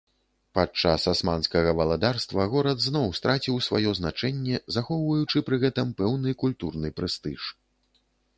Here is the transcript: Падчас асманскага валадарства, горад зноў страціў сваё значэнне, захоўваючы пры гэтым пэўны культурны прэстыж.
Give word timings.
Падчас 0.59 1.03
асманскага 1.11 1.73
валадарства, 1.79 2.45
горад 2.53 2.77
зноў 2.87 3.05
страціў 3.19 3.59
сваё 3.67 3.93
значэнне, 4.01 4.57
захоўваючы 4.79 5.37
пры 5.51 5.61
гэтым 5.67 5.87
пэўны 6.01 6.35
культурны 6.47 6.89
прэстыж. 7.03 7.41